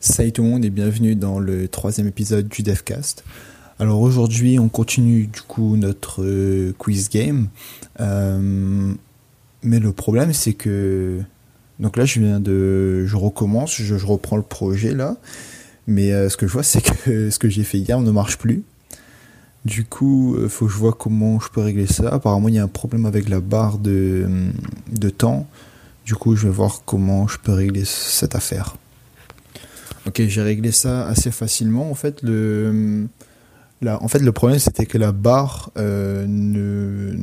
Salut 0.00 0.30
tout 0.30 0.44
le 0.44 0.48
monde 0.48 0.64
et 0.64 0.70
bienvenue 0.70 1.16
dans 1.16 1.40
le 1.40 1.66
troisième 1.66 2.06
épisode 2.06 2.46
du 2.46 2.62
DevCast. 2.62 3.24
Alors 3.80 4.00
aujourd'hui 4.00 4.60
on 4.60 4.68
continue 4.68 5.26
du 5.26 5.40
coup 5.40 5.76
notre 5.76 6.22
euh, 6.22 6.72
quiz 6.78 7.08
game. 7.08 7.48
Euh, 7.98 8.94
mais 9.64 9.80
le 9.80 9.90
problème 9.90 10.32
c'est 10.32 10.52
que... 10.52 11.18
Donc 11.80 11.96
là 11.96 12.04
je 12.04 12.20
viens 12.20 12.38
de... 12.38 13.06
Je 13.06 13.16
recommence, 13.16 13.74
je, 13.74 14.06
reprends 14.06 14.36
le 14.36 14.44
projet 14.44 14.94
là. 14.94 15.16
Mais 15.88 16.12
euh, 16.12 16.28
ce 16.28 16.36
que 16.36 16.46
je 16.46 16.52
vois 16.52 16.62
c'est 16.62 16.80
que 16.80 17.30
ce 17.30 17.38
que 17.40 17.48
j'ai 17.48 17.64
fait 17.64 17.78
hier 17.78 18.00
ne 18.00 18.12
marche 18.12 18.38
plus. 18.38 18.62
Du 19.64 19.84
coup, 19.84 20.36
faut 20.48 20.66
que 20.66 20.72
je 20.72 20.78
vois 20.78 20.92
comment 20.92 21.40
je 21.40 21.48
peux 21.48 21.60
régler 21.60 21.88
ça. 21.88 22.08
Apparemment, 22.10 22.48
il 22.48 22.54
y 22.54 22.58
a 22.60 22.62
un 22.62 22.68
problème 22.68 23.04
avec 23.04 23.28
la 23.28 23.40
barre 23.40 23.78
de 23.78 24.28
temps. 25.16 25.48
Du 26.06 26.14
coup, 26.14 26.36
je 26.36 26.46
vais 26.46 26.52
voir 26.52 26.82
comment 26.86 27.26
je 27.26 27.38
peux 27.38 27.52
régler 27.52 27.84
cette 27.84 28.36
affaire. 28.36 28.76
Ok, 30.08 30.22
j'ai 30.26 30.40
réglé 30.40 30.72
ça 30.72 31.06
assez 31.06 31.30
facilement. 31.30 31.90
En 31.90 31.94
fait, 31.94 32.22
le, 32.22 33.06
en 33.86 34.08
fait, 34.08 34.20
le 34.20 34.32
problème, 34.32 34.58
c'était 34.58 34.86
que 34.86 34.96
la 34.96 35.12
barre 35.12 35.70
euh. 35.76 37.14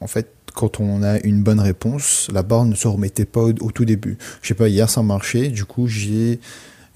En 0.00 0.06
fait, 0.06 0.32
quand 0.54 0.80
on 0.80 1.02
a 1.02 1.20
une 1.20 1.42
bonne 1.42 1.60
réponse, 1.60 2.28
la 2.32 2.42
barre 2.42 2.64
ne 2.64 2.74
se 2.74 2.88
remettait 2.88 3.26
pas 3.26 3.42
au, 3.42 3.52
tout 3.52 3.84
début. 3.84 4.16
Je 4.40 4.48
sais 4.48 4.54
pas, 4.54 4.68
hier 4.68 4.88
ça 4.88 5.02
marchait. 5.02 5.48
Du 5.48 5.66
coup, 5.66 5.86
j'ai 5.86 6.40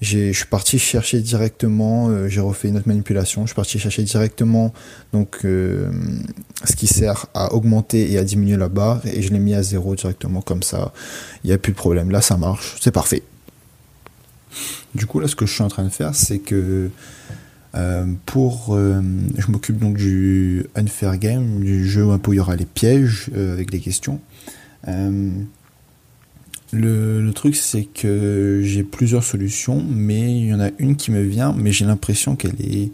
je 0.01 0.31
suis 0.31 0.47
parti 0.47 0.79
chercher 0.79 1.21
directement, 1.21 2.09
euh, 2.09 2.27
j'ai 2.27 2.41
refait 2.41 2.67
une 2.69 2.77
autre 2.77 2.87
manipulation, 2.87 3.43
je 3.43 3.49
suis 3.49 3.55
parti 3.55 3.79
chercher 3.79 4.03
directement 4.03 4.73
donc 5.13 5.37
euh, 5.45 5.89
ce 6.65 6.75
qui 6.75 6.85
sert 6.85 7.27
à 7.33 7.53
augmenter 7.53 8.11
et 8.11 8.17
à 8.17 8.23
diminuer 8.23 8.57
la 8.57 8.67
barre 8.67 9.05
et 9.05 9.21
je 9.21 9.31
l'ai 9.31 9.39
mis 9.39 9.53
à 9.53 9.63
zéro 9.63 9.95
directement 9.95 10.41
comme 10.41 10.63
ça. 10.63 10.91
Il 11.43 11.47
n'y 11.47 11.53
a 11.53 11.57
plus 11.59 11.71
de 11.71 11.77
problème. 11.77 12.09
Là, 12.09 12.21
ça 12.21 12.35
marche, 12.35 12.75
c'est 12.81 12.91
parfait. 12.91 13.23
Du 14.93 15.05
coup, 15.05 15.19
là, 15.19 15.27
ce 15.27 15.35
que 15.35 15.45
je 15.45 15.53
suis 15.53 15.63
en 15.63 15.67
train 15.67 15.83
de 15.83 15.89
faire, 15.89 16.15
c'est 16.15 16.39
que 16.39 16.89
euh, 17.75 18.05
pour, 18.25 18.77
je 18.77 19.51
m'occupe 19.51 19.77
donc 19.79 19.97
du 19.97 20.65
unfair 20.75 21.17
game, 21.17 21.59
du 21.59 21.87
jeu 21.87 22.05
où 22.05 22.33
il 22.33 22.35
y 22.35 22.39
aura 22.39 22.55
les 22.55 22.65
pièges 22.65 23.29
avec 23.35 23.71
les 23.71 23.79
questions. 23.79 24.19
Le, 26.71 27.31
truc, 27.31 27.55
c'est 27.55 27.83
que 27.83 28.61
j'ai 28.63 28.83
plusieurs 28.83 29.23
solutions, 29.23 29.83
mais 29.89 30.39
il 30.39 30.47
y 30.47 30.53
en 30.53 30.59
a 30.59 30.69
une 30.77 30.95
qui 30.95 31.11
me 31.11 31.21
vient, 31.21 31.53
mais 31.57 31.71
j'ai 31.71 31.85
l'impression 31.85 32.35
qu'elle 32.35 32.59
est 32.59 32.91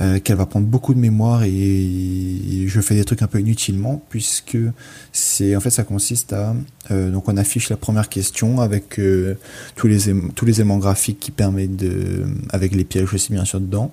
euh, 0.00 0.18
qu'elle 0.18 0.36
va 0.36 0.46
prendre 0.46 0.66
beaucoup 0.66 0.94
de 0.94 0.98
mémoire 0.98 1.42
et 1.42 2.64
je 2.66 2.80
fais 2.80 2.94
des 2.94 3.04
trucs 3.04 3.22
un 3.22 3.26
peu 3.26 3.38
inutilement 3.38 4.02
puisque 4.08 4.56
c'est 5.12 5.54
en 5.54 5.60
fait 5.60 5.70
ça 5.70 5.84
consiste 5.84 6.32
à 6.32 6.54
euh, 6.90 7.10
donc 7.10 7.28
on 7.28 7.36
affiche 7.36 7.68
la 7.68 7.76
première 7.76 8.08
question 8.08 8.60
avec 8.60 8.98
euh, 8.98 9.36
tous 9.76 9.88
les 9.88 9.98
tous 10.34 10.46
les 10.46 10.60
éléments 10.60 10.78
graphiques 10.78 11.20
qui 11.20 11.30
permettent 11.30 11.76
de 11.76 12.24
avec 12.50 12.74
les 12.74 12.84
pièges 12.84 13.12
aussi 13.12 13.32
bien 13.32 13.44
sûr 13.44 13.60
dedans 13.60 13.92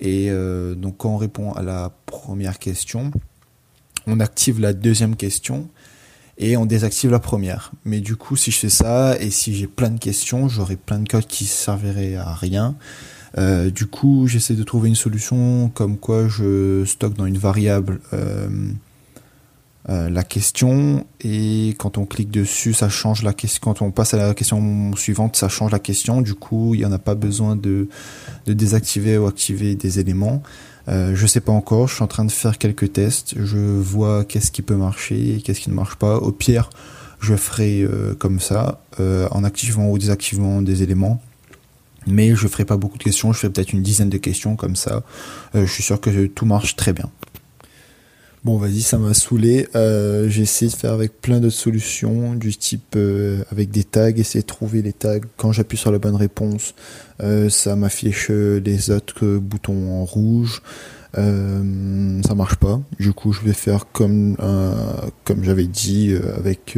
et 0.00 0.30
donc 0.76 0.96
quand 0.98 1.14
on 1.14 1.16
répond 1.16 1.52
à 1.52 1.62
la 1.62 1.92
première 2.06 2.58
question 2.58 3.10
on 4.06 4.20
active 4.20 4.60
la 4.60 4.72
deuxième 4.72 5.16
question 5.16 5.68
et 6.38 6.56
on 6.56 6.66
désactive 6.66 7.10
la 7.10 7.20
première. 7.20 7.72
Mais 7.84 8.00
du 8.00 8.16
coup, 8.16 8.36
si 8.36 8.50
je 8.50 8.58
fais 8.58 8.68
ça 8.68 9.16
et 9.20 9.30
si 9.30 9.54
j'ai 9.54 9.66
plein 9.66 9.90
de 9.90 9.98
questions, 9.98 10.48
j'aurai 10.48 10.76
plein 10.76 10.98
de 10.98 11.08
codes 11.08 11.26
qui 11.26 11.44
serviraient 11.44 12.16
à 12.16 12.34
rien. 12.34 12.74
Euh, 13.38 13.70
du 13.70 13.86
coup, 13.86 14.26
j'essaie 14.26 14.54
de 14.54 14.62
trouver 14.62 14.88
une 14.88 14.94
solution 14.94 15.70
comme 15.74 15.96
quoi 15.96 16.28
je 16.28 16.84
stocke 16.84 17.14
dans 17.14 17.26
une 17.26 17.38
variable 17.38 18.00
euh, 18.12 18.48
euh, 19.88 20.08
la 20.10 20.22
question 20.22 21.06
et 21.22 21.74
quand 21.78 21.98
on 21.98 22.04
clique 22.04 22.30
dessus, 22.30 22.72
ça 22.72 22.88
change 22.88 23.22
la 23.22 23.32
question. 23.32 23.60
Quand 23.62 23.82
on 23.82 23.90
passe 23.90 24.14
à 24.14 24.16
la 24.16 24.34
question 24.34 24.94
suivante, 24.94 25.36
ça 25.36 25.48
change 25.48 25.72
la 25.72 25.78
question. 25.78 26.20
Du 26.20 26.34
coup, 26.34 26.74
il 26.74 26.80
n'y 26.80 26.84
en 26.84 26.92
a 26.92 26.98
pas 26.98 27.14
besoin 27.14 27.56
de, 27.56 27.88
désactiver 28.46 29.18
ou 29.18 29.26
activer 29.26 29.74
des 29.74 29.98
éléments. 29.98 30.42
Euh, 30.88 31.14
je 31.14 31.26
sais 31.26 31.40
pas 31.40 31.52
encore, 31.52 31.88
je 31.88 31.94
suis 31.94 32.04
en 32.04 32.08
train 32.08 32.24
de 32.24 32.32
faire 32.32 32.58
quelques 32.58 32.92
tests, 32.92 33.34
je 33.36 33.56
vois 33.56 34.24
qu'est-ce 34.24 34.50
qui 34.50 34.62
peut 34.62 34.74
marcher, 34.76 35.40
qu'est-ce 35.44 35.60
qui 35.60 35.70
ne 35.70 35.76
marche 35.76 35.94
pas. 35.94 36.16
Au 36.16 36.32
pire, 36.32 36.70
je 37.20 37.36
ferai 37.36 37.86
comme 38.18 38.40
ça, 38.40 38.80
en 38.98 39.44
activant 39.44 39.88
ou 39.88 39.98
désactivant 39.98 40.60
des 40.60 40.82
éléments. 40.82 41.22
Mais 42.06 42.34
je 42.34 42.48
ferai 42.48 42.64
pas 42.64 42.76
beaucoup 42.76 42.98
de 42.98 43.02
questions, 43.02 43.32
je 43.32 43.38
ferai 43.38 43.52
peut-être 43.52 43.72
une 43.72 43.82
dizaine 43.82 44.10
de 44.10 44.18
questions 44.18 44.56
comme 44.56 44.76
ça. 44.76 45.02
je 45.54 45.66
suis 45.66 45.82
sûr 45.82 46.00
que 46.00 46.26
tout 46.26 46.46
marche 46.46 46.76
très 46.76 46.92
bien. 46.92 47.10
Bon, 48.44 48.58
vas-y, 48.58 48.80
ça 48.80 48.98
m'a 48.98 49.14
saoulé. 49.14 49.68
Euh, 49.76 50.28
j'ai 50.28 50.42
essayé 50.42 50.68
de 50.68 50.76
faire 50.76 50.90
avec 50.90 51.20
plein 51.20 51.38
d'autres 51.38 51.54
solutions, 51.54 52.34
du 52.34 52.56
type 52.56 52.96
euh, 52.96 53.44
avec 53.52 53.70
des 53.70 53.84
tags, 53.84 54.08
essayer 54.08 54.42
de 54.42 54.46
trouver 54.46 54.82
les 54.82 54.92
tags. 54.92 55.20
Quand 55.36 55.52
j'appuie 55.52 55.78
sur 55.78 55.92
la 55.92 56.00
bonne 56.00 56.16
réponse, 56.16 56.74
euh, 57.22 57.48
ça 57.48 57.76
m'affiche 57.76 58.30
les 58.30 58.90
autres 58.90 59.36
boutons 59.36 59.92
en 59.92 60.04
rouge. 60.04 60.60
ça 61.14 62.34
marche 62.34 62.56
pas. 62.56 62.80
Du 62.98 63.12
coup, 63.12 63.32
je 63.32 63.42
vais 63.42 63.52
faire 63.52 63.86
comme 63.92 64.36
comme 65.24 65.44
j'avais 65.44 65.68
dit, 65.68 66.12
avec 66.36 66.76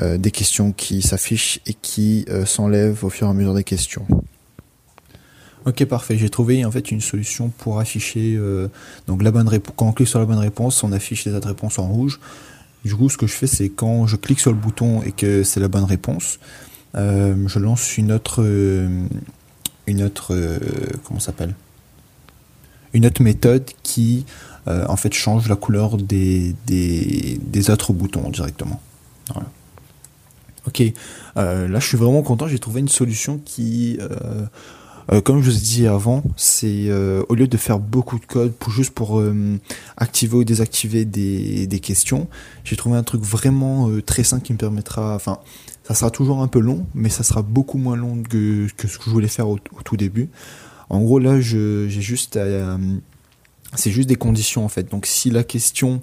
des 0.00 0.30
questions 0.30 0.70
qui 0.70 1.02
s'affichent 1.02 1.58
et 1.66 1.74
qui 1.74 2.24
s'enlèvent 2.44 3.04
au 3.04 3.10
fur 3.10 3.26
et 3.26 3.30
à 3.30 3.34
mesure 3.34 3.54
des 3.54 3.64
questions. 3.64 4.06
Ok, 5.68 5.84
parfait. 5.84 6.16
J'ai 6.16 6.30
trouvé 6.30 6.64
en 6.64 6.70
fait 6.70 6.90
une 6.90 7.02
solution 7.02 7.50
pour 7.50 7.78
afficher 7.78 8.36
euh, 8.36 8.68
donc 9.06 9.22
la 9.22 9.30
bonne 9.30 9.48
réponse. 9.48 9.74
Quand 9.76 9.88
on 9.88 9.92
clique 9.92 10.08
sur 10.08 10.18
la 10.18 10.24
bonne 10.24 10.38
réponse, 10.38 10.82
on 10.82 10.92
affiche 10.92 11.26
les 11.26 11.34
autres 11.34 11.48
réponses 11.48 11.78
en 11.78 11.86
rouge. 11.86 12.20
Du 12.86 12.96
coup, 12.96 13.10
ce 13.10 13.18
que 13.18 13.26
je 13.26 13.34
fais, 13.34 13.46
c'est 13.46 13.68
quand 13.68 14.06
je 14.06 14.16
clique 14.16 14.40
sur 14.40 14.50
le 14.50 14.56
bouton 14.56 15.02
et 15.02 15.12
que 15.12 15.42
c'est 15.42 15.60
la 15.60 15.68
bonne 15.68 15.84
réponse, 15.84 16.38
euh, 16.94 17.36
je 17.46 17.58
lance 17.58 17.98
une 17.98 18.12
autre, 18.12 18.42
euh, 18.42 18.88
une 19.86 20.02
autre, 20.02 20.34
comment 21.04 21.20
s'appelle? 21.20 21.54
Une 22.94 23.04
autre 23.04 23.22
méthode 23.22 23.68
qui 23.82 24.24
en 24.66 24.96
fait 24.96 25.12
change 25.12 25.48
la 25.48 25.56
couleur 25.56 25.98
des, 25.98 26.54
des, 26.66 27.70
autres 27.70 27.92
boutons 27.92 28.30
directement. 28.30 28.80
Ok, 30.66 30.82
là 31.36 31.78
je 31.78 31.86
suis 31.86 31.98
vraiment 31.98 32.22
content. 32.22 32.48
J'ai 32.48 32.58
trouvé 32.58 32.80
une 32.80 32.88
solution 32.88 33.38
qui 33.44 33.98
comme 35.24 35.42
je 35.42 35.50
vous 35.50 35.56
ai 35.56 35.60
dit 35.60 35.86
avant, 35.86 36.22
c'est 36.36 36.88
euh, 36.88 37.22
au 37.28 37.34
lieu 37.34 37.48
de 37.48 37.56
faire 37.56 37.78
beaucoup 37.78 38.18
de 38.18 38.26
code 38.26 38.52
pour 38.52 38.70
juste 38.70 38.90
pour 38.90 39.18
euh, 39.18 39.58
activer 39.96 40.36
ou 40.36 40.44
désactiver 40.44 41.06
des, 41.06 41.66
des 41.66 41.80
questions, 41.80 42.28
j'ai 42.64 42.76
trouvé 42.76 42.98
un 42.98 43.02
truc 43.02 43.22
vraiment 43.22 43.88
très 44.04 44.22
simple 44.22 44.42
qui 44.42 44.52
me 44.52 44.58
permettra, 44.58 45.14
enfin, 45.14 45.38
ça 45.84 45.94
sera 45.94 46.10
toujours 46.10 46.42
un 46.42 46.48
peu 46.48 46.60
long, 46.60 46.86
mais 46.94 47.08
ça 47.08 47.22
sera 47.22 47.40
beaucoup 47.40 47.78
moins 47.78 47.96
long 47.96 48.22
que, 48.22 48.68
que 48.76 48.86
ce 48.86 48.98
que 48.98 49.04
je 49.06 49.10
voulais 49.10 49.28
faire 49.28 49.48
au, 49.48 49.58
tout 49.58 49.96
début. 49.96 50.28
En 50.90 51.00
gros, 51.00 51.18
là, 51.18 51.40
j'ai 51.40 51.88
juste 51.88 52.38
c'est 53.74 53.90
juste 53.90 54.08
des 54.08 54.16
conditions 54.16 54.64
en 54.64 54.68
fait. 54.68 54.90
Donc, 54.90 55.06
si 55.06 55.30
la 55.30 55.44
question, 55.44 56.02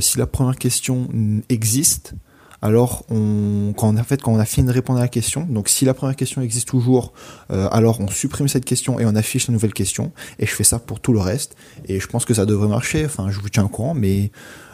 si 0.00 0.18
la 0.18 0.26
première 0.26 0.56
question 0.56 1.08
existe, 1.48 2.14
alors 2.62 3.04
on, 3.10 3.72
quand 3.76 3.88
on 3.88 3.96
a 3.96 4.02
fait, 4.02 4.20
quand 4.20 4.32
on 4.32 4.38
a 4.38 4.44
fini 4.44 4.66
de 4.66 4.72
répondre 4.72 4.98
à 4.98 5.02
la 5.02 5.08
question, 5.08 5.46
donc 5.48 5.68
si 5.68 5.84
la 5.84 5.94
première 5.94 6.16
question 6.16 6.42
existe 6.42 6.68
toujours, 6.68 7.12
euh, 7.50 7.68
alors 7.72 8.00
on 8.00 8.08
supprime 8.08 8.48
cette 8.48 8.64
question 8.64 9.00
et 9.00 9.06
on 9.06 9.14
affiche 9.14 9.48
la 9.48 9.52
nouvelle 9.52 9.72
question. 9.72 10.12
Et 10.38 10.46
je 10.46 10.54
fais 10.54 10.64
ça 10.64 10.78
pour 10.78 11.00
tout 11.00 11.12
le 11.12 11.20
reste. 11.20 11.56
Et 11.86 12.00
je 12.00 12.06
pense 12.06 12.24
que 12.24 12.34
ça 12.34 12.44
devrait 12.44 12.68
marcher. 12.68 13.04
Enfin, 13.06 13.30
je 13.30 13.40
vous 13.40 13.48
tiens 13.48 13.64
au 13.64 13.68
courant, 13.68 13.94
mais 13.94 14.30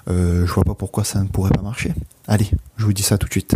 euh, 0.08 0.46
je 0.46 0.52
vois 0.52 0.64
pas 0.64 0.74
pourquoi 0.74 1.04
ça 1.04 1.22
ne 1.22 1.28
pourrait 1.28 1.52
pas 1.52 1.62
marcher. 1.62 1.94
Allez, 2.26 2.50
je 2.76 2.84
vous 2.84 2.92
dis 2.92 3.02
ça 3.02 3.18
tout 3.18 3.28
de 3.28 3.32
suite. 3.32 3.54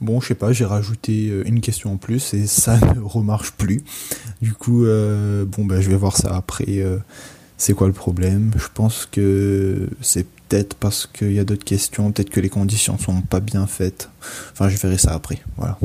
Bon, 0.00 0.20
je 0.20 0.28
sais 0.28 0.34
pas, 0.34 0.52
j'ai 0.52 0.64
rajouté 0.64 1.28
euh, 1.28 1.46
une 1.46 1.60
question 1.60 1.92
en 1.92 1.96
plus 1.98 2.32
et 2.34 2.46
ça 2.46 2.78
ne 2.94 3.00
remarche 3.00 3.52
plus. 3.52 3.82
Du 4.40 4.54
coup, 4.54 4.84
bon, 4.84 5.64
ben, 5.66 5.80
je 5.82 5.90
vais 5.90 5.96
voir 5.96 6.16
ça 6.16 6.34
après. 6.34 6.82
c'est 7.58 7.74
quoi 7.74 7.88
le 7.88 7.92
problème? 7.92 8.52
Je 8.56 8.68
pense 8.72 9.06
que 9.10 9.88
c'est 10.00 10.26
peut-être 10.48 10.74
parce 10.74 11.06
qu'il 11.06 11.32
y 11.32 11.38
a 11.38 11.44
d'autres 11.44 11.64
questions, 11.64 12.12
peut-être 12.12 12.30
que 12.30 12.40
les 12.40 12.48
conditions 12.48 12.98
sont 12.98 13.20
pas 13.22 13.40
bien 13.40 13.66
faites. 13.66 14.10
Enfin, 14.52 14.68
je 14.68 14.76
verrai 14.76 14.98
ça 14.98 15.12
après. 15.12 15.38
Voilà. 15.56 15.78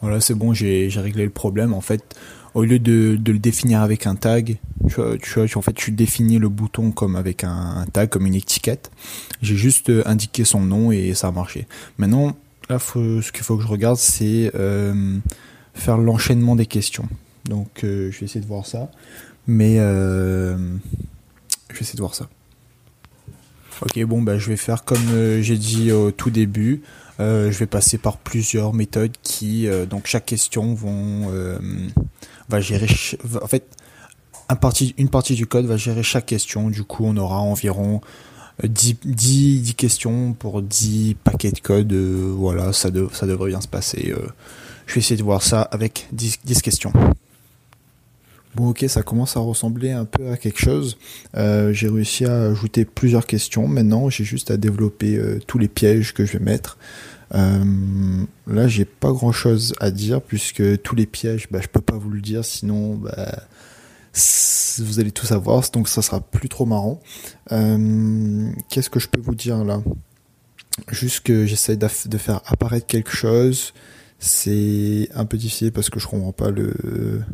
Voilà, 0.00 0.20
c'est 0.20 0.34
bon, 0.34 0.52
j'ai 0.52 0.90
réglé 0.96 1.24
le 1.24 1.30
problème. 1.30 1.72
En 1.72 1.80
fait, 1.80 2.14
au 2.54 2.62
lieu 2.62 2.78
de, 2.78 3.18
le 3.26 3.38
définir 3.38 3.82
avec 3.82 4.06
un 4.06 4.14
tag, 4.14 4.58
tu 4.88 5.00
vois, 5.00 5.46
en 5.56 5.62
fait, 5.62 5.72
tu 5.72 5.90
définis 5.90 6.38
le 6.38 6.48
bouton 6.48 6.92
comme 6.92 7.16
avec 7.16 7.42
un, 7.42 7.84
tag, 7.92 8.08
comme 8.08 8.26
une 8.26 8.34
étiquette. 8.34 8.90
J'ai 9.42 9.56
juste 9.56 9.90
euh, 9.90 10.02
indiqué 10.06 10.44
son 10.44 10.60
nom 10.60 10.92
et 10.92 11.14
ça 11.14 11.28
a 11.28 11.32
marché. 11.32 11.66
Maintenant, 11.98 12.36
là, 12.68 12.78
ce 12.78 13.32
qu'il 13.32 13.42
faut 13.42 13.56
que 13.56 13.62
je 13.62 13.68
regarde, 13.68 13.96
c'est 13.96 14.50
euh, 14.54 15.18
faire 15.74 15.98
l'enchaînement 15.98 16.54
des 16.54 16.66
questions. 16.66 17.08
Donc, 17.46 17.82
euh, 17.82 18.10
je 18.12 18.20
vais 18.20 18.26
essayer 18.26 18.40
de 18.40 18.46
voir 18.46 18.66
ça. 18.66 18.90
Mais 19.46 19.76
je 19.76 20.54
vais 21.70 21.80
essayer 21.80 21.96
de 21.96 22.02
voir 22.02 22.14
ça. 22.14 22.28
Ok, 23.84 24.02
bon, 24.04 24.22
bah, 24.22 24.38
je 24.38 24.48
vais 24.48 24.56
faire 24.56 24.84
comme 24.84 25.10
euh, 25.12 25.42
j'ai 25.42 25.58
dit 25.58 25.92
au 25.92 26.10
tout 26.10 26.30
début. 26.30 26.80
Euh, 27.20 27.52
je 27.52 27.58
vais 27.58 27.66
passer 27.66 27.98
par 27.98 28.16
plusieurs 28.16 28.72
méthodes 28.72 29.12
qui, 29.22 29.68
euh, 29.68 29.84
donc 29.84 30.06
chaque 30.06 30.24
question 30.24 30.74
va 32.48 32.60
gérer, 32.60 32.86
en 33.42 33.46
fait, 33.46 33.64
une 34.96 35.08
partie 35.10 35.34
du 35.34 35.46
code 35.46 35.66
va 35.66 35.76
gérer 35.76 36.02
chaque 36.02 36.26
question. 36.26 36.70
Du 36.70 36.82
coup, 36.82 37.04
on 37.04 37.16
aura 37.18 37.40
environ 37.40 38.00
10, 38.62 38.96
10, 39.04 39.74
questions 39.74 40.32
pour 40.32 40.62
10 40.62 41.16
paquets 41.22 41.52
de 41.52 41.60
code. 41.60 41.92
voilà, 41.92 42.72
ça, 42.72 42.88
ça 43.12 43.26
devrait 43.26 43.50
bien 43.50 43.60
se 43.60 43.68
passer. 43.68 44.14
je 44.86 44.94
vais 44.94 45.00
essayer 45.00 45.16
de 45.16 45.22
voir 45.22 45.42
ça 45.42 45.60
avec 45.60 46.08
10, 46.12 46.38
10 46.44 46.62
questions. 46.62 46.92
Bon 48.54 48.68
ok, 48.68 48.84
ça 48.86 49.02
commence 49.02 49.36
à 49.36 49.40
ressembler 49.40 49.90
un 49.90 50.04
peu 50.04 50.30
à 50.30 50.36
quelque 50.36 50.60
chose. 50.60 50.96
Euh, 51.36 51.72
j'ai 51.72 51.88
réussi 51.88 52.24
à 52.24 52.42
ajouter 52.44 52.84
plusieurs 52.84 53.26
questions. 53.26 53.66
Maintenant, 53.66 54.08
j'ai 54.10 54.22
juste 54.22 54.52
à 54.52 54.56
développer 54.56 55.16
euh, 55.16 55.40
tous 55.44 55.58
les 55.58 55.66
pièges 55.66 56.14
que 56.14 56.24
je 56.24 56.34
vais 56.34 56.44
mettre. 56.44 56.78
Euh, 57.34 57.64
là, 58.46 58.68
j'ai 58.68 58.84
pas 58.84 59.10
grand 59.10 59.32
chose 59.32 59.74
à 59.80 59.90
dire 59.90 60.22
puisque 60.22 60.82
tous 60.82 60.94
les 60.94 61.06
pièges, 61.06 61.48
bah, 61.50 61.58
je 61.60 61.66
peux 61.66 61.80
pas 61.80 61.96
vous 61.96 62.10
le 62.10 62.20
dire, 62.20 62.44
sinon 62.44 62.94
bah, 62.94 63.42
vous 64.78 65.00
allez 65.00 65.10
tout 65.10 65.26
savoir, 65.26 65.68
donc 65.72 65.88
ça 65.88 66.00
sera 66.00 66.20
plus 66.20 66.48
trop 66.48 66.64
marrant. 66.64 67.00
Qu'est-ce 67.48 68.90
que 68.90 69.00
je 69.00 69.08
peux 69.08 69.20
vous 69.20 69.34
dire 69.34 69.64
là? 69.64 69.82
Juste 70.90 71.20
que 71.24 71.44
j'essaie 71.44 71.76
de 71.76 72.18
faire 72.18 72.40
apparaître 72.46 72.86
quelque 72.86 73.10
chose. 73.10 73.72
C'est 74.20 75.08
un 75.14 75.24
peu 75.24 75.36
difficile 75.36 75.72
parce 75.72 75.90
que 75.90 75.98
je 75.98 76.06
comprends 76.06 76.32
pas 76.32 76.50
le 76.50 77.24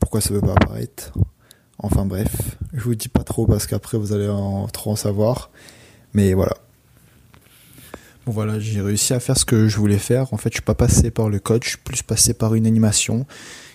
pourquoi 0.00 0.20
ça 0.20 0.34
veut 0.34 0.40
pas 0.40 0.52
apparaître. 0.52 1.12
Enfin 1.78 2.04
bref, 2.04 2.56
je 2.74 2.82
vous 2.82 2.94
dis 2.94 3.08
pas 3.08 3.24
trop 3.24 3.46
parce 3.46 3.66
qu'après 3.66 3.96
vous 3.96 4.12
allez 4.12 4.28
en, 4.28 4.66
trop 4.68 4.90
en 4.90 4.96
savoir. 4.96 5.50
Mais 6.12 6.34
voilà. 6.34 6.56
Bon 8.26 8.32
voilà, 8.32 8.58
j'ai 8.58 8.82
réussi 8.82 9.14
à 9.14 9.20
faire 9.20 9.38
ce 9.38 9.44
que 9.44 9.68
je 9.68 9.76
voulais 9.78 9.98
faire. 9.98 10.32
En 10.34 10.36
fait, 10.36 10.50
je 10.50 10.56
suis 10.56 10.62
pas 10.62 10.74
passé 10.74 11.10
par 11.10 11.28
le 11.28 11.38
code, 11.38 11.64
je 11.64 11.70
suis 11.70 11.78
plus 11.78 12.02
passé 12.02 12.34
par 12.34 12.54
une 12.54 12.66
animation 12.66 13.26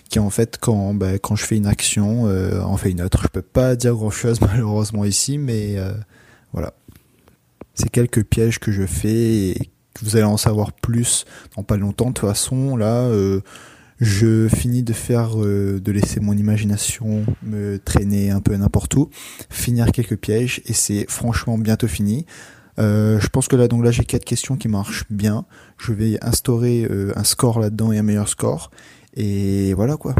qui 0.08 0.20
en 0.20 0.30
fait 0.30 0.58
quand 0.60 0.94
ben, 0.94 1.18
quand 1.18 1.34
je 1.34 1.44
fais 1.44 1.56
une 1.56 1.66
action, 1.66 2.26
euh, 2.28 2.60
en 2.60 2.76
fait 2.76 2.90
une 2.90 3.02
autre. 3.02 3.22
Je 3.22 3.28
peux 3.28 3.42
pas 3.42 3.74
dire 3.74 3.94
grand 3.94 4.10
chose 4.10 4.40
malheureusement 4.42 5.04
ici, 5.04 5.38
mais 5.38 5.76
euh, 5.78 5.92
voilà. 6.52 6.74
C'est 7.74 7.90
quelques 7.90 8.24
pièges 8.24 8.58
que 8.58 8.72
je 8.72 8.86
fais 8.86 9.50
et 9.50 9.70
vous 10.02 10.16
allez 10.16 10.24
en 10.24 10.36
savoir 10.36 10.72
plus 10.72 11.24
dans 11.56 11.62
pas 11.62 11.76
longtemps. 11.76 12.08
De 12.08 12.12
toute 12.12 12.28
façon, 12.28 12.76
là, 12.76 13.02
euh, 13.02 13.40
je 14.00 14.48
finis 14.48 14.82
de 14.82 14.92
faire, 14.92 15.40
euh, 15.42 15.80
de 15.80 15.92
laisser 15.92 16.20
mon 16.20 16.34
imagination 16.34 17.24
me 17.42 17.78
traîner 17.78 18.30
un 18.30 18.40
peu 18.40 18.54
n'importe 18.56 18.94
où, 18.94 19.08
finir 19.48 19.90
quelques 19.92 20.16
pièges 20.16 20.60
et 20.66 20.72
c'est 20.72 21.06
franchement 21.08 21.56
bientôt 21.58 21.88
fini. 21.88 22.26
Euh, 22.78 23.18
je 23.20 23.28
pense 23.28 23.48
que 23.48 23.56
là 23.56 23.68
donc 23.68 23.82
là 23.82 23.90
j'ai 23.90 24.04
quatre 24.04 24.24
questions 24.24 24.56
qui 24.56 24.68
marchent 24.68 25.04
bien. 25.08 25.46
Je 25.78 25.92
vais 25.92 26.22
instaurer 26.22 26.86
euh, 26.90 27.12
un 27.16 27.24
score 27.24 27.58
là-dedans 27.58 27.92
et 27.92 27.98
un 27.98 28.02
meilleur 28.02 28.28
score 28.28 28.70
et 29.14 29.72
voilà 29.74 29.96
quoi. 29.96 30.14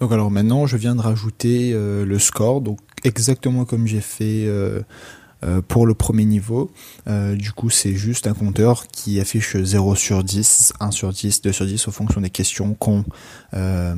Donc 0.00 0.12
alors 0.12 0.30
maintenant 0.30 0.66
je 0.66 0.76
viens 0.76 0.94
de 0.94 1.00
rajouter 1.00 1.72
le 1.72 2.18
score 2.18 2.60
donc 2.60 2.78
exactement 3.04 3.64
comme 3.64 3.86
j'ai 3.86 4.00
fait 4.00 4.46
pour 5.68 5.86
le 5.86 5.94
premier 5.94 6.24
niveau, 6.24 6.70
euh, 7.06 7.34
du 7.34 7.52
coup, 7.52 7.70
c'est 7.70 7.94
juste 7.94 8.26
un 8.26 8.34
compteur 8.34 8.86
qui 8.88 9.20
affiche 9.20 9.56
0 9.56 9.94
sur 9.94 10.24
10, 10.24 10.72
1 10.80 10.90
sur 10.90 11.12
10, 11.12 11.42
2 11.42 11.52
sur 11.52 11.66
10 11.66 11.88
au 11.88 11.90
fonction 11.90 12.20
des 12.20 12.30
questions 12.30 12.74
qu'on 12.74 13.04
euh, 13.54 13.94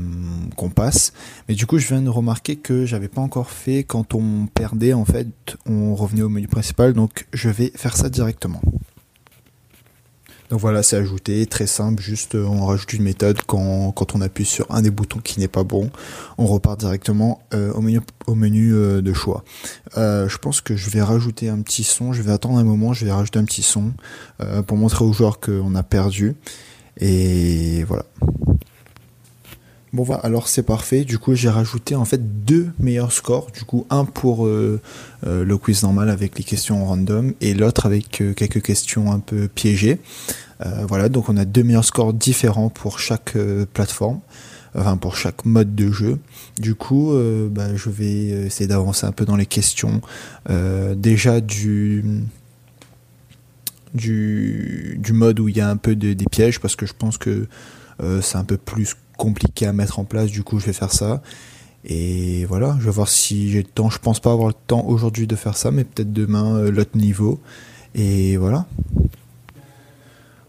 qu'on 0.57 0.71
passe. 0.71 1.13
Mais 1.49 1.55
du 1.55 1.67
coup, 1.67 1.79
je 1.79 1.87
viens 1.87 2.03
de 2.03 2.09
remarquer 2.09 2.57
que 2.57 2.87
j'avais 2.87 3.09
pas 3.09 3.21
encore 3.21 3.51
fait 3.51 3.85
quand 3.85 4.15
on 4.15 4.47
perdait 4.47 4.93
en 4.93 5.05
fait, 5.05 5.29
on 5.67 5.95
revenait 5.95 6.23
au 6.23 6.29
menu 6.29 6.49
principal, 6.49 6.93
donc 6.93 7.27
je 7.33 7.49
vais 7.49 7.73
faire 7.75 7.97
ça 7.97 8.09
directement. 8.09 8.61
Donc 10.51 10.61
voilà, 10.61 10.83
c'est 10.83 10.97
ajouté, 10.97 11.47
très 11.47 11.67
simple, 11.67 12.03
juste 12.03 12.35
euh, 12.35 12.45
on 12.45 12.67
rajoute 12.67 12.93
une 12.93 13.03
méthode 13.03 13.39
quand, 13.47 13.93
quand 13.93 14.15
on 14.15 14.21
appuie 14.21 14.45
sur 14.45 14.71
un 14.71 14.83
des 14.83 14.91
boutons 14.91 15.19
qui 15.19 15.41
n'est 15.41 15.49
pas 15.49 15.65
bon, 15.65 15.91
on 16.39 16.47
repart 16.47 16.79
directement 16.79 17.41
euh, 17.53 17.73
au 17.73 17.81
menu, 17.81 18.01
au 18.27 18.35
menu 18.35 18.73
euh, 18.73 19.03
de 19.03 19.13
choix. 19.13 19.45
je 19.97 20.39
pense 20.39 20.61
que 20.61 20.77
je 20.77 20.91
vais 20.91 21.03
rajouter 21.03 21.49
un 21.49 21.61
petit 21.63 21.85
son, 21.85 22.13
je 22.13 22.23
vais 22.23 22.33
attendre 22.33 22.59
un 22.59 22.65
moment, 22.65 22.93
je 22.93 23.05
vais 23.05 23.13
rajouter 23.13 23.39
un 23.39 23.45
petit 23.45 23.63
son 23.63 23.93
pour 24.67 24.77
montrer 24.77 25.05
aux 25.05 25.13
joueurs 25.13 25.41
qu'on 25.41 25.75
a 25.75 25.83
perdu. 25.83 26.35
Et 26.99 27.85
voilà. 27.85 28.05
Bon 29.97 30.03
voilà, 30.03 30.21
alors 30.23 30.47
c'est 30.49 30.63
parfait. 30.63 31.05
Du 31.05 31.19
coup, 31.19 31.35
j'ai 31.35 31.49
rajouté 31.49 31.95
en 31.95 32.05
fait 32.05 32.45
deux 32.45 32.69
meilleurs 32.79 33.13
scores. 33.13 33.51
Du 33.51 33.65
coup, 33.65 33.87
un 33.89 34.05
pour 34.05 34.47
le 34.47 35.57
quiz 35.57 35.83
normal 35.83 36.11
avec 36.11 36.37
les 36.37 36.45
questions 36.45 36.85
random 36.85 37.33
et 37.41 37.55
l'autre 37.55 37.87
avec 37.87 38.23
quelques 38.37 38.63
questions 38.63 39.11
un 39.11 39.21
peu 39.21 39.49
piégées. 39.49 39.99
Euh, 40.65 40.87
voilà, 40.89 41.09
donc 41.09 41.29
on 41.29 41.37
a 41.37 41.45
deux 41.45 41.63
meilleurs 41.63 41.85
scores 41.85 42.13
différents 42.13 42.71
pour 42.71 42.99
chaque 42.99 43.37
euh, 43.37 43.67
plateforme, 43.71 44.21
enfin 44.75 44.97
pour 44.97 45.17
chaque 45.17 45.45
mode 45.45 45.75
de 45.75 45.91
jeu. 45.91 46.19
Du 46.59 46.75
coup, 46.75 47.13
euh, 47.13 47.49
bah, 47.51 47.75
je 47.75 47.91
vais 47.91 48.47
essayer 48.47 48.67
d'avancer 48.67 49.07
un 49.07 49.13
peu 49.13 49.25
dans 49.25 49.37
les 49.37 49.47
questions. 49.47 50.01
déjà 50.97 51.41
du 51.41 52.05
du, 53.95 54.99
du 54.99 55.13
mode 55.15 55.41
où 55.41 55.49
il 55.49 55.57
y 55.57 55.61
a 55.61 55.71
un 55.71 55.79
peu 55.79 55.97
de, 55.97 56.13
des 56.13 56.27
pièges 56.27 56.61
parce 56.61 56.77
que 56.77 56.85
je 56.85 56.93
pense 56.93 57.17
que 57.17 57.47
c'est 58.21 58.37
un 58.37 58.45
peu 58.45 58.59
plus 58.59 58.95
compliqué 59.17 59.67
à 59.67 59.73
mettre 59.73 59.99
en 59.99 60.05
place 60.05 60.31
du 60.31 60.43
coup 60.43 60.59
je 60.59 60.67
vais 60.67 60.73
faire 60.73 60.93
ça 60.93 61.23
et 61.85 62.45
voilà 62.47 62.77
je 62.81 62.85
vais 62.87 62.91
voir 62.91 63.09
si 63.09 63.51
j'ai 63.51 63.63
le 63.63 63.69
temps 63.69 63.91
je 63.91 63.99
pense 63.99 64.21
pas 64.21 64.33
avoir 64.33 64.49
le 64.49 64.55
temps 64.67 64.85
aujourd'hui 64.87 65.27
de 65.27 65.37
faire 65.37 65.57
ça 65.57 65.71
mais 65.71 65.85
peut-être 65.85 66.13
demain 66.13 66.63
l'autre 66.71 66.97
niveau 66.97 67.41
et 67.95 68.37
voilà 68.37 68.67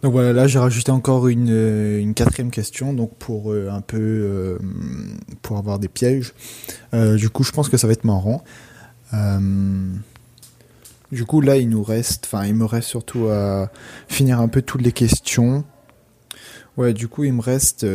donc 0.03 0.11
voilà, 0.11 0.31
là 0.31 0.47
j'ai 0.47 0.59
rajouté 0.59 0.91
encore 0.91 1.27
une, 1.27 1.49
euh, 1.49 1.99
une, 1.99 2.13
quatrième 2.13 2.51
question, 2.51 2.93
donc 2.93 3.15
pour 3.17 3.51
euh, 3.51 3.69
un 3.71 3.81
peu 3.81 3.97
euh, 3.99 4.57
pour 5.41 5.57
avoir 5.57 5.79
des 5.79 5.87
pièges. 5.87 6.33
du 6.93 7.29
coup, 7.29 7.43
je 7.43 7.51
pense 7.51 7.67
que 7.67 7.77
ça 7.77 7.87
va 7.87 7.93
être 7.93 8.03
marrant. 8.03 8.43
du 11.11 11.25
coup, 11.25 11.41
là 11.41 11.57
il 11.57 11.69
nous 11.69 11.83
reste, 11.83 12.25
enfin 12.25 12.45
il 12.45 12.55
me 12.55 12.65
reste 12.65 12.87
surtout 12.87 13.27
à 13.27 13.69
finir 14.07 14.39
un 14.39 14.47
peu 14.47 14.61
toutes 14.61 14.81
les 14.81 14.91
questions. 14.91 15.63
Ouais, 16.77 16.93
du 16.93 17.07
coup 17.07 17.23
il 17.23 17.33
me 17.33 17.41
reste 17.41 17.85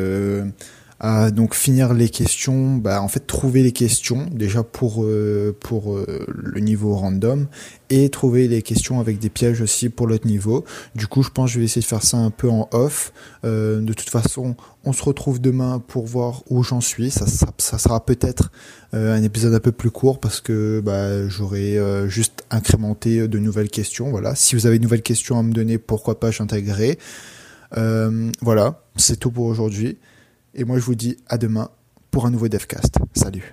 donc 1.32 1.54
finir 1.54 1.94
les 1.94 2.08
questions, 2.08 2.76
bah, 2.76 3.02
en 3.02 3.08
fait 3.08 3.26
trouver 3.26 3.62
les 3.64 3.72
questions 3.72 4.26
déjà 4.30 4.62
pour 4.62 5.02
euh, 5.02 5.56
euh, 5.72 6.26
le 6.28 6.60
niveau 6.60 6.94
random 6.94 7.48
et 7.90 8.08
trouver 8.08 8.46
les 8.46 8.62
questions 8.62 9.00
avec 9.00 9.18
des 9.18 9.28
pièges 9.28 9.60
aussi 9.60 9.88
pour 9.88 10.06
l'autre 10.06 10.28
niveau. 10.28 10.64
Du 10.94 11.08
coup, 11.08 11.24
je 11.24 11.30
pense 11.30 11.50
que 11.50 11.54
je 11.54 11.58
vais 11.58 11.64
essayer 11.64 11.82
de 11.82 11.86
faire 11.86 12.04
ça 12.04 12.18
un 12.18 12.30
peu 12.30 12.48
en 12.48 12.68
off. 12.70 13.12
Euh, 13.44 13.80
de 13.80 13.92
toute 13.92 14.10
façon, 14.10 14.54
on 14.84 14.92
se 14.92 15.02
retrouve 15.02 15.40
demain 15.40 15.82
pour 15.86 16.06
voir 16.06 16.44
où 16.48 16.62
j'en 16.62 16.80
suis. 16.80 17.10
Ça, 17.10 17.26
ça, 17.26 17.78
sera 17.78 18.04
peut-être 18.04 18.52
un 18.92 19.22
épisode 19.22 19.54
un 19.54 19.60
peu 19.60 19.72
plus 19.72 19.90
court 19.90 20.20
parce 20.20 20.40
que 20.40 20.80
bah, 20.84 21.28
j'aurai 21.28 21.78
juste 22.08 22.44
incrémenté 22.50 23.26
de 23.26 23.38
nouvelles 23.38 23.70
questions. 23.70 24.10
Voilà. 24.10 24.34
Si 24.34 24.54
vous 24.54 24.66
avez 24.66 24.78
de 24.78 24.84
nouvelles 24.84 25.02
questions 25.02 25.38
à 25.38 25.42
me 25.42 25.52
donner, 25.52 25.78
pourquoi 25.78 26.20
pas 26.20 26.30
j'intégrerai. 26.30 26.98
Voilà, 28.40 28.82
c'est 28.96 29.18
tout 29.18 29.30
pour 29.30 29.46
aujourd'hui. 29.46 29.98
Et 30.54 30.64
moi, 30.64 30.78
je 30.78 30.84
vous 30.84 30.94
dis 30.94 31.16
à 31.28 31.38
demain 31.38 31.70
pour 32.10 32.26
un 32.26 32.30
nouveau 32.30 32.48
DevCast. 32.48 32.98
Salut. 33.14 33.52